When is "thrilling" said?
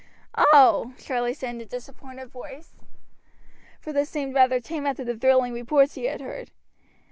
5.15-5.53